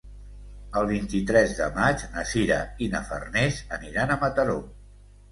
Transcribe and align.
El 0.79 0.85
vint-i-tres 0.91 1.51
de 1.59 1.67
maig 1.75 2.05
na 2.15 2.23
Sira 2.29 2.57
i 2.85 2.87
na 2.93 3.01
Farners 3.09 3.59
aniran 3.77 4.15
a 4.15 4.17
Mataró. 4.25 4.57